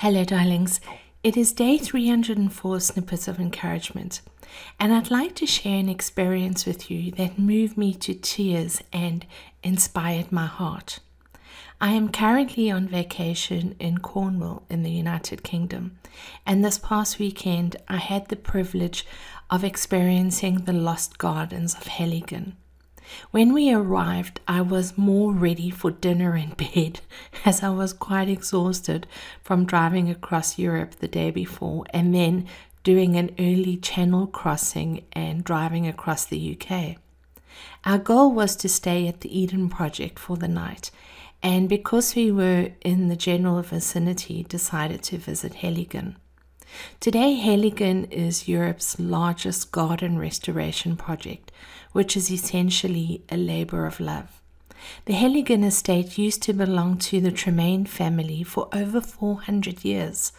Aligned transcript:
Hello, 0.00 0.24
darlings. 0.24 0.78
It 1.22 1.38
is 1.38 1.54
day 1.54 1.78
304 1.78 2.80
Snippets 2.80 3.28
of 3.28 3.40
Encouragement, 3.40 4.20
and 4.78 4.92
I'd 4.92 5.10
like 5.10 5.34
to 5.36 5.46
share 5.46 5.78
an 5.78 5.88
experience 5.88 6.66
with 6.66 6.90
you 6.90 7.12
that 7.12 7.38
moved 7.38 7.78
me 7.78 7.94
to 7.94 8.12
tears 8.12 8.82
and 8.92 9.24
inspired 9.62 10.30
my 10.30 10.44
heart. 10.44 10.98
I 11.80 11.92
am 11.92 12.10
currently 12.10 12.70
on 12.70 12.88
vacation 12.88 13.74
in 13.78 13.96
Cornwall 13.96 14.64
in 14.68 14.82
the 14.82 14.90
United 14.90 15.42
Kingdom, 15.42 15.96
and 16.44 16.62
this 16.62 16.76
past 16.76 17.18
weekend 17.18 17.76
I 17.88 17.96
had 17.96 18.28
the 18.28 18.36
privilege 18.36 19.06
of 19.48 19.64
experiencing 19.64 20.64
the 20.66 20.74
lost 20.74 21.16
gardens 21.16 21.74
of 21.74 21.84
Heligan. 21.84 22.52
When 23.30 23.52
we 23.52 23.72
arrived, 23.72 24.40
I 24.48 24.60
was 24.60 24.98
more 24.98 25.32
ready 25.32 25.70
for 25.70 25.90
dinner 25.90 26.34
and 26.34 26.56
bed 26.56 27.00
as 27.44 27.62
I 27.62 27.70
was 27.70 27.92
quite 27.92 28.28
exhausted 28.28 29.06
from 29.42 29.64
driving 29.64 30.10
across 30.10 30.58
Europe 30.58 30.96
the 30.96 31.08
day 31.08 31.30
before 31.30 31.84
and 31.90 32.14
then 32.14 32.46
doing 32.82 33.16
an 33.16 33.30
early 33.38 33.76
channel 33.76 34.26
crossing 34.26 35.04
and 35.12 35.42
driving 35.42 35.86
across 35.86 36.24
the 36.24 36.56
UK. 36.56 36.96
Our 37.84 37.98
goal 37.98 38.32
was 38.32 38.54
to 38.56 38.68
stay 38.68 39.08
at 39.08 39.20
the 39.20 39.38
Eden 39.38 39.68
Project 39.68 40.18
for 40.18 40.36
the 40.36 40.48
night, 40.48 40.90
and 41.42 41.68
because 41.68 42.14
we 42.14 42.30
were 42.30 42.70
in 42.82 43.08
the 43.08 43.16
general 43.16 43.62
vicinity, 43.62 44.44
decided 44.44 45.02
to 45.04 45.18
visit 45.18 45.54
Heligan. 45.54 46.16
Today, 47.00 47.40
Heligan 47.42 48.10
is 48.10 48.48
Europe's 48.48 48.98
largest 48.98 49.72
garden 49.72 50.18
restoration 50.18 50.96
project, 50.96 51.52
which 51.92 52.16
is 52.16 52.30
essentially 52.30 53.22
a 53.30 53.36
labor 53.36 53.86
of 53.86 54.00
love. 54.00 54.40
The 55.06 55.14
Heligan 55.14 55.64
estate 55.64 56.18
used 56.18 56.42
to 56.42 56.52
belong 56.52 56.98
to 56.98 57.20
the 57.20 57.30
Tremayne 57.30 57.86
family 57.86 58.42
for 58.42 58.68
over 58.72 59.00
400 59.00 59.84
years. 59.84 60.32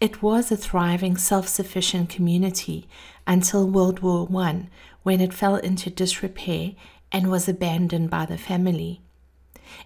It 0.00 0.22
was 0.22 0.50
a 0.50 0.56
thriving, 0.56 1.16
self 1.16 1.48
sufficient 1.48 2.08
community 2.08 2.88
until 3.26 3.68
World 3.68 4.00
War 4.00 4.28
I, 4.42 4.66
when 5.02 5.20
it 5.20 5.32
fell 5.32 5.56
into 5.56 5.90
disrepair 5.90 6.72
and 7.10 7.30
was 7.30 7.48
abandoned 7.48 8.10
by 8.10 8.26
the 8.26 8.38
family. 8.38 9.00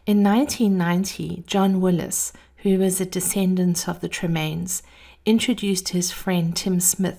In 0.06 0.22
1990, 0.22 1.44
John 1.46 1.80
Willis, 1.80 2.32
who 2.58 2.78
was 2.78 3.00
a 3.00 3.06
descendant 3.06 3.88
of 3.88 4.00
the 4.00 4.08
Tremaynes, 4.08 4.82
introduced 5.26 5.88
his 5.88 6.12
friend 6.12 6.56
Tim 6.56 6.78
Smit 6.78 7.18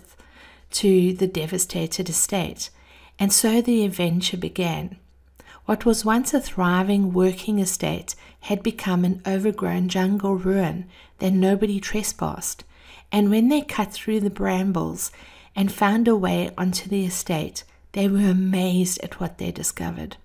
to 0.71 1.13
the 1.13 1.27
devastated 1.27 2.09
estate, 2.09 2.69
and 3.19 3.31
so 3.31 3.61
the 3.61 3.83
adventure 3.83 4.37
began. 4.37 4.97
What 5.65 5.85
was 5.85 6.05
once 6.05 6.33
a 6.33 6.39
thriving 6.39 7.11
working 7.11 7.59
estate 7.59 8.15
had 8.41 8.63
become 8.63 9.03
an 9.03 9.21
overgrown 9.27 9.89
jungle 9.89 10.35
ruin 10.35 10.85
that 11.19 11.33
nobody 11.33 11.81
trespassed, 11.81 12.63
and 13.11 13.29
when 13.29 13.49
they 13.49 13.61
cut 13.61 13.91
through 13.91 14.21
the 14.21 14.29
brambles 14.29 15.11
and 15.55 15.71
found 15.71 16.07
a 16.07 16.15
way 16.15 16.51
onto 16.57 16.87
the 16.87 17.05
estate, 17.05 17.65
they 17.91 18.07
were 18.07 18.29
amazed 18.29 18.99
at 19.03 19.19
what 19.19 19.37
they 19.37 19.51
discovered. 19.51 20.15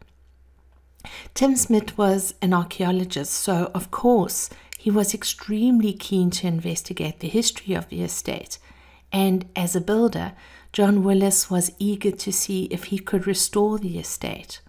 Tim 1.35 1.57
Smit 1.57 1.99
was 1.99 2.35
an 2.41 2.55
archaeologist, 2.55 3.33
so 3.33 3.73
of 3.75 3.91
course 3.91 4.49
he 4.83 4.91
was 4.91 5.15
extremely 5.15 5.93
keen 5.93 6.29
to 6.29 6.49
investigate 6.49 7.21
the 7.21 7.29
history 7.29 7.73
of 7.73 7.89
the 7.89 8.03
estate, 8.03 8.59
and 9.13 9.45
as 9.55 9.77
a 9.77 9.81
builder, 9.81 10.33
John 10.73 11.05
Willis 11.05 11.49
was 11.49 11.71
eager 11.79 12.11
to 12.11 12.33
see 12.33 12.65
if 12.65 12.85
he 12.87 12.99
could 12.99 13.25
restore 13.25 13.79
the 13.79 13.97
estate. 13.97 14.61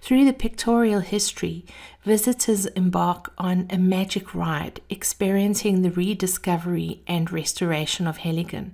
Through 0.00 0.24
the 0.24 0.32
pictorial 0.32 0.98
history, 0.98 1.64
visitors 2.02 2.66
embark 2.66 3.32
on 3.38 3.68
a 3.70 3.78
magic 3.78 4.34
ride 4.34 4.80
experiencing 4.90 5.82
the 5.82 5.92
rediscovery 5.92 7.04
and 7.06 7.30
restoration 7.30 8.08
of 8.08 8.18
Heligan. 8.18 8.72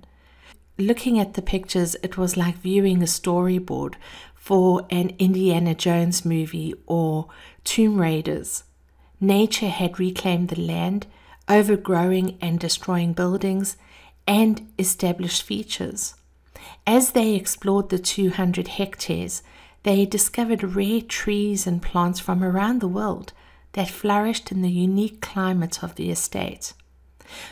Looking 0.79 1.19
at 1.19 1.35
the 1.35 1.43
pictures, 1.43 1.95
it 2.01 2.17
was 2.17 2.37
like 2.37 2.55
viewing 2.55 3.03
a 3.03 3.05
storyboard 3.05 3.97
for 4.33 4.87
an 4.89 5.11
Indiana 5.19 5.75
Jones 5.75 6.25
movie 6.25 6.73
or 6.87 7.27
Tomb 7.63 8.01
Raiders. 8.01 8.63
Nature 9.23 9.69
had 9.69 9.99
reclaimed 9.99 10.49
the 10.49 10.59
land, 10.59 11.05
overgrowing 11.47 12.37
and 12.41 12.59
destroying 12.59 13.13
buildings 13.13 13.77
and 14.27 14.67
established 14.79 15.43
features. 15.43 16.15
As 16.87 17.11
they 17.11 17.35
explored 17.35 17.89
the 17.89 17.99
200 17.99 18.67
hectares, 18.67 19.43
they 19.83 20.05
discovered 20.05 20.75
rare 20.75 21.01
trees 21.01 21.67
and 21.67 21.81
plants 21.81 22.19
from 22.19 22.43
around 22.43 22.81
the 22.81 22.87
world 22.87 23.33
that 23.73 23.89
flourished 23.89 24.51
in 24.51 24.61
the 24.63 24.71
unique 24.71 25.21
climate 25.21 25.83
of 25.83 25.95
the 25.95 26.09
estate. 26.09 26.73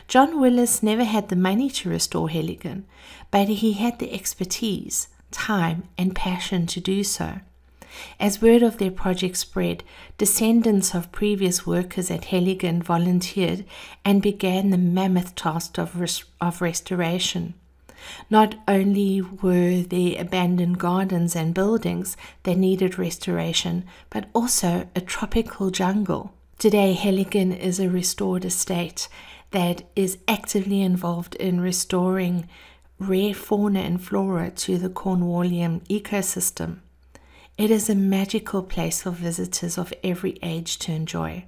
John 0.07 0.40
Willis 0.40 0.84
never 0.84 1.03
had 1.03 1.30
the 1.30 1.36
money 1.36 1.69
to 1.69 1.90
restore 1.90 2.30
Heligan, 2.30 2.84
but 3.31 3.47
he 3.47 3.74
had 3.74 4.00
the 4.00 4.13
expertise, 4.13 5.07
time, 5.31 5.84
and 5.97 6.16
passion 6.16 6.66
to 6.68 6.81
do 6.81 7.03
so. 7.03 7.40
As 8.20 8.42
word 8.42 8.64
of 8.64 8.78
their 8.78 8.92
project 8.92 9.38
spread, 9.38 9.84
descendants 10.18 10.94
of 10.94 11.12
previous 11.12 11.66
workers 11.66 12.10
at 12.12 12.26
Heligan 12.26 12.82
volunteered 12.84 13.66
and 14.04 14.22
began 14.22 14.70
the 14.70 14.78
mammoth 14.78 15.36
task 15.36 15.78
of, 15.78 16.00
res- 16.00 16.24
of 16.40 16.62
restoration. 16.62 17.54
Not 18.30 18.56
only 18.68 19.22
were 19.22 19.82
there 19.82 20.16
abandoned 20.20 20.80
gardens 20.80 21.36
and 21.36 21.54
buildings 21.54 22.16
that 22.44 22.58
needed 22.58 22.98
restoration, 22.98 23.86
but 24.10 24.30
also 24.34 24.88
a 24.96 25.02
tropical 25.02 25.70
jungle. 25.70 26.34
Today, 26.58 26.98
Heligan 26.98 27.58
is 27.58 27.80
a 27.80 27.90
restored 27.90 28.46
estate 28.46 29.08
that 29.52 29.84
is 29.96 30.18
actively 30.28 30.81
involved 30.81 31.36
in 31.36 31.62
restoring 31.62 32.48
rare 33.00 33.34
fauna 33.34 33.80
and 33.80 34.02
flora 34.04 34.52
to 34.52 34.78
the 34.78 34.90
Cornwallian 34.90 35.81
ecosystem. 35.88 36.80
It 37.59 37.72
is 37.72 37.90
a 37.90 37.94
magical 37.94 38.64
place 38.64 39.02
for 39.02 39.12
visitors 39.12 39.78
of 39.78 39.94
every 40.02 40.40
age 40.42 40.80
to 40.80 40.94
enjoy. 40.94 41.44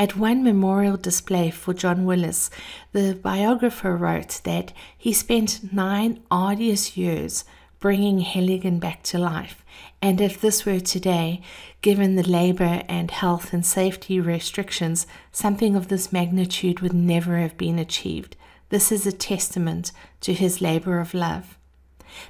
At 0.00 0.16
one 0.16 0.42
memorial 0.42 0.96
display 0.96 1.50
for 1.50 1.74
John 1.74 2.06
Willis, 2.06 2.48
the 2.92 3.14
biographer 3.22 3.94
wrote 3.94 4.40
that 4.44 4.72
he 4.96 5.12
spent 5.12 5.70
nine 5.70 6.22
arduous 6.30 6.96
years 6.96 7.44
bringing 7.78 8.22
Heligan 8.22 8.80
back 8.80 9.02
to 9.02 9.18
life, 9.18 9.62
and 10.00 10.18
if 10.18 10.40
this 10.40 10.64
were 10.64 10.80
today, 10.80 11.42
given 11.82 12.16
the 12.16 12.26
labor 12.26 12.82
and 12.88 13.10
health 13.10 13.52
and 13.52 13.66
safety 13.66 14.18
restrictions, 14.18 15.06
something 15.30 15.76
of 15.76 15.88
this 15.88 16.10
magnitude 16.10 16.80
would 16.80 16.94
never 16.94 17.36
have 17.36 17.58
been 17.58 17.78
achieved. 17.78 18.34
This 18.70 18.90
is 18.90 19.06
a 19.06 19.12
testament 19.12 19.92
to 20.22 20.32
his 20.32 20.62
labor 20.62 21.00
of 21.00 21.12
love. 21.12 21.58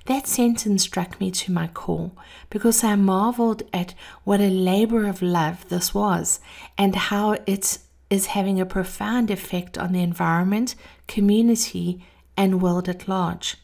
That 0.06 0.27
sentence 0.27 0.83
struck 0.83 1.21
me 1.21 1.31
to 1.33 1.53
my 1.53 1.69
core 1.69 2.12
because 2.50 2.84
I 2.84 2.97
marveled 2.97 3.62
at 3.72 3.95
what 4.25 4.41
a 4.41 4.50
labor 4.50 5.06
of 5.06 5.22
love 5.22 5.69
this 5.69 5.95
was 5.95 6.41
and 6.77 6.95
how 6.95 7.33
it 7.47 7.78
is 8.11 8.27
having 8.27 8.61
a 8.61 8.67
profound 8.67 9.31
effect 9.31 9.77
on 9.78 9.93
the 9.93 10.03
environment, 10.03 10.75
community, 11.09 12.05
and 12.37 12.62
world 12.62 12.89
at 12.89 13.09
large. 13.09 13.56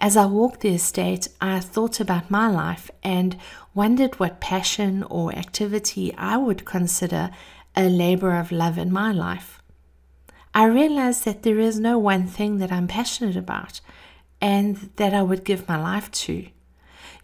As 0.00 0.16
I 0.16 0.26
walked 0.26 0.60
the 0.60 0.74
estate, 0.74 1.28
I 1.40 1.60
thought 1.60 2.00
about 2.00 2.30
my 2.30 2.50
life 2.50 2.90
and 3.02 3.36
wondered 3.74 4.18
what 4.18 4.40
passion 4.40 5.04
or 5.04 5.32
activity 5.32 6.14
I 6.16 6.36
would 6.36 6.64
consider 6.64 7.30
a 7.76 7.88
labor 7.88 8.34
of 8.36 8.50
love 8.50 8.78
in 8.78 8.92
my 8.92 9.12
life. 9.12 9.62
I 10.52 10.64
realized 10.64 11.24
that 11.24 11.44
there 11.44 11.60
is 11.60 11.78
no 11.78 11.98
one 11.98 12.26
thing 12.26 12.58
that 12.58 12.72
I'm 12.72 12.88
passionate 12.88 13.36
about 13.36 13.80
and 14.40 14.90
that 14.96 15.14
I 15.14 15.22
would 15.22 15.44
give 15.44 15.68
my 15.68 15.80
life 15.80 16.10
to. 16.12 16.46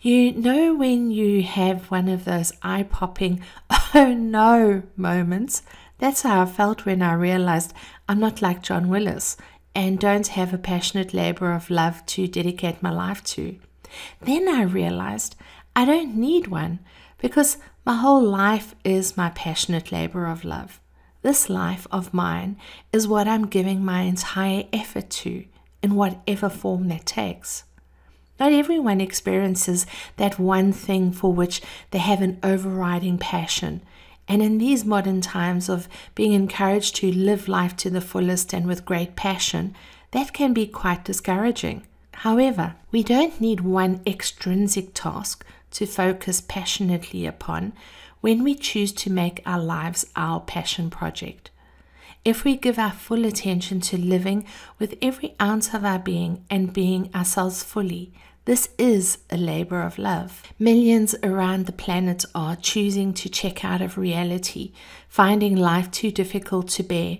You 0.00 0.32
know, 0.32 0.74
when 0.74 1.10
you 1.10 1.42
have 1.42 1.90
one 1.90 2.08
of 2.08 2.24
those 2.24 2.52
eye 2.62 2.84
popping, 2.84 3.42
oh 3.94 4.14
no 4.14 4.82
moments, 4.96 5.62
that's 5.98 6.22
how 6.22 6.42
I 6.42 6.46
felt 6.46 6.84
when 6.84 7.02
I 7.02 7.14
realized 7.14 7.72
I'm 8.08 8.20
not 8.20 8.42
like 8.42 8.62
John 8.62 8.88
Willis 8.88 9.36
and 9.74 9.98
don't 9.98 10.26
have 10.28 10.52
a 10.52 10.58
passionate 10.58 11.12
labor 11.14 11.52
of 11.52 11.70
love 11.70 12.04
to 12.06 12.28
dedicate 12.28 12.82
my 12.82 12.90
life 12.90 13.24
to. 13.24 13.56
Then 14.20 14.48
I 14.48 14.62
realized 14.62 15.36
I 15.74 15.84
don't 15.84 16.16
need 16.16 16.48
one 16.48 16.80
because 17.18 17.58
my 17.84 17.96
whole 17.96 18.22
life 18.22 18.74
is 18.84 19.16
my 19.16 19.30
passionate 19.30 19.92
labor 19.92 20.26
of 20.26 20.44
love. 20.44 20.80
This 21.22 21.48
life 21.48 21.86
of 21.90 22.14
mine 22.14 22.56
is 22.92 23.08
what 23.08 23.26
I'm 23.26 23.46
giving 23.46 23.84
my 23.84 24.02
entire 24.02 24.64
effort 24.72 25.10
to 25.10 25.44
in 25.82 25.94
whatever 25.94 26.48
form 26.48 26.88
that 26.88 27.06
takes. 27.06 27.64
Not 28.38 28.52
everyone 28.52 29.00
experiences 29.00 29.86
that 30.16 30.38
one 30.38 30.72
thing 30.72 31.12
for 31.12 31.32
which 31.32 31.62
they 31.90 31.98
have 31.98 32.20
an 32.20 32.38
overriding 32.42 33.18
passion. 33.18 33.82
And 34.28 34.42
in 34.42 34.58
these 34.58 34.84
modern 34.84 35.20
times 35.20 35.68
of 35.68 35.88
being 36.14 36.32
encouraged 36.32 36.96
to 36.96 37.10
live 37.10 37.48
life 37.48 37.76
to 37.76 37.90
the 37.90 38.00
fullest 38.00 38.52
and 38.52 38.66
with 38.66 38.84
great 38.84 39.16
passion, 39.16 39.74
that 40.10 40.32
can 40.32 40.52
be 40.52 40.66
quite 40.66 41.04
discouraging. 41.04 41.86
However, 42.12 42.76
we 42.90 43.02
don't 43.02 43.40
need 43.40 43.60
one 43.60 44.00
extrinsic 44.06 44.94
task 44.94 45.44
to 45.72 45.86
focus 45.86 46.40
passionately 46.40 47.26
upon 47.26 47.72
when 48.20 48.42
we 48.42 48.54
choose 48.54 48.92
to 48.92 49.10
make 49.10 49.42
our 49.46 49.60
lives 49.60 50.06
our 50.16 50.40
passion 50.40 50.90
project. 50.90 51.50
If 52.26 52.42
we 52.42 52.56
give 52.56 52.76
our 52.76 52.90
full 52.90 53.24
attention 53.24 53.80
to 53.80 53.96
living 53.96 54.44
with 54.80 54.98
every 55.00 55.36
ounce 55.40 55.72
of 55.72 55.84
our 55.84 56.00
being 56.00 56.44
and 56.50 56.72
being 56.72 57.08
ourselves 57.14 57.62
fully, 57.62 58.12
this 58.46 58.68
is 58.78 59.18
a 59.30 59.36
labor 59.36 59.80
of 59.80 59.96
love. 59.96 60.42
Millions 60.58 61.14
around 61.22 61.66
the 61.66 61.72
planet 61.72 62.24
are 62.34 62.56
choosing 62.56 63.14
to 63.14 63.28
check 63.28 63.64
out 63.64 63.80
of 63.80 63.96
reality, 63.96 64.72
finding 65.08 65.54
life 65.54 65.88
too 65.92 66.10
difficult 66.10 66.66
to 66.66 66.82
bear. 66.82 67.18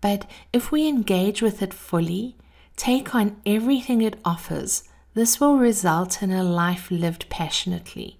But 0.00 0.28
if 0.52 0.72
we 0.72 0.88
engage 0.88 1.40
with 1.40 1.62
it 1.62 1.72
fully, 1.72 2.34
take 2.76 3.14
on 3.14 3.36
everything 3.46 4.02
it 4.02 4.18
offers, 4.24 4.82
this 5.14 5.38
will 5.38 5.58
result 5.58 6.24
in 6.24 6.32
a 6.32 6.42
life 6.42 6.90
lived 6.90 7.28
passionately. 7.28 8.18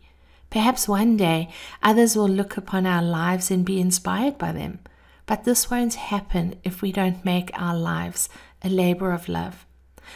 Perhaps 0.48 0.86
one 0.86 1.16
day 1.16 1.48
others 1.82 2.14
will 2.14 2.28
look 2.28 2.56
upon 2.56 2.86
our 2.86 3.02
lives 3.02 3.50
and 3.50 3.64
be 3.64 3.80
inspired 3.80 4.38
by 4.38 4.52
them. 4.52 4.78
But 5.30 5.44
this 5.44 5.70
won't 5.70 5.94
happen 5.94 6.56
if 6.64 6.82
we 6.82 6.90
don't 6.90 7.24
make 7.24 7.52
our 7.54 7.76
lives 7.76 8.28
a 8.64 8.68
labor 8.68 9.12
of 9.12 9.28
love. 9.28 9.64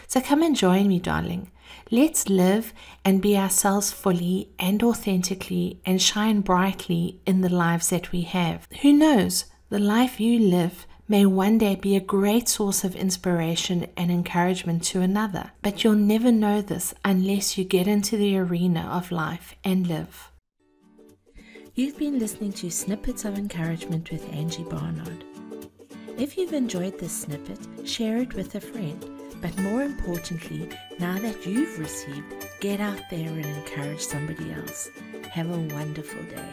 So 0.08 0.20
come 0.20 0.42
and 0.42 0.56
join 0.56 0.88
me, 0.88 0.98
darling. 0.98 1.52
Let's 1.92 2.28
live 2.28 2.72
and 3.04 3.22
be 3.22 3.36
ourselves 3.38 3.92
fully 3.92 4.48
and 4.58 4.82
authentically 4.82 5.78
and 5.86 6.02
shine 6.02 6.40
brightly 6.40 7.20
in 7.26 7.42
the 7.42 7.48
lives 7.48 7.90
that 7.90 8.10
we 8.10 8.22
have. 8.22 8.66
Who 8.82 8.92
knows, 8.92 9.44
the 9.68 9.78
life 9.78 10.18
you 10.18 10.40
live 10.40 10.84
may 11.06 11.24
one 11.24 11.58
day 11.58 11.76
be 11.76 11.94
a 11.94 12.00
great 12.00 12.48
source 12.48 12.82
of 12.82 12.96
inspiration 12.96 13.86
and 13.96 14.10
encouragement 14.10 14.82
to 14.86 15.00
another. 15.00 15.52
But 15.62 15.84
you'll 15.84 15.94
never 15.94 16.32
know 16.32 16.60
this 16.60 16.92
unless 17.04 17.56
you 17.56 17.62
get 17.64 17.86
into 17.86 18.16
the 18.16 18.36
arena 18.36 18.88
of 18.90 19.12
life 19.12 19.54
and 19.62 19.86
live. 19.86 20.32
You've 21.76 21.98
been 21.98 22.20
listening 22.20 22.52
to 22.52 22.70
Snippets 22.70 23.24
of 23.24 23.36
Encouragement 23.36 24.12
with 24.12 24.32
Angie 24.32 24.62
Barnard. 24.62 25.24
If 26.16 26.38
you've 26.38 26.52
enjoyed 26.52 27.00
this 27.00 27.22
snippet, 27.22 27.58
share 27.84 28.18
it 28.18 28.32
with 28.34 28.54
a 28.54 28.60
friend. 28.60 29.04
But 29.42 29.58
more 29.58 29.82
importantly, 29.82 30.68
now 31.00 31.18
that 31.18 31.44
you've 31.44 31.76
received, 31.80 32.32
get 32.60 32.78
out 32.78 33.02
there 33.10 33.28
and 33.28 33.44
encourage 33.44 34.02
somebody 34.02 34.52
else. 34.52 34.88
Have 35.32 35.50
a 35.50 35.74
wonderful 35.74 36.22
day. 36.22 36.48